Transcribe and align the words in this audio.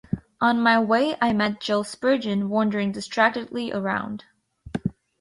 On 0.41 0.59
my 0.59 0.79
way 0.79 1.15
I 1.21 1.31
met 1.31 1.61
Jill 1.61 1.83
Spurgeon 1.83 2.49
wandering 2.49 2.91
distractedly 2.91 3.71
around. 3.71 4.25